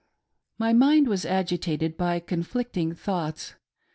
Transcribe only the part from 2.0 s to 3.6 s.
conflicting thoughts.